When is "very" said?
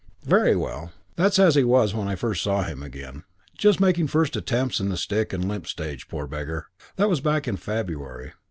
0.25-0.55